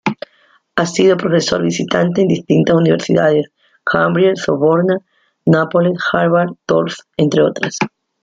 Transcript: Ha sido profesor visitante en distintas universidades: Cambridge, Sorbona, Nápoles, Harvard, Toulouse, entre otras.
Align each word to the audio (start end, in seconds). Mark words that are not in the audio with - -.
Ha 0.77 0.85
sido 0.87 1.15
profesor 1.15 1.61
visitante 1.61 2.21
en 2.21 2.27
distintas 2.27 2.75
universidades: 2.75 3.51
Cambridge, 3.85 4.39
Sorbona, 4.39 4.97
Nápoles, 5.45 5.99
Harvard, 6.11 6.55
Toulouse, 6.65 7.03
entre 7.17 7.43
otras. 7.43 7.77